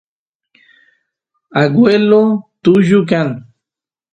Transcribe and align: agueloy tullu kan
agueloy 1.61 2.29
tullu 2.61 2.99
kan 3.09 3.29